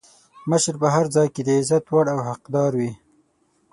[0.49, 2.91] مشر په هر ځای کې د عزت وړ او حقدار وي.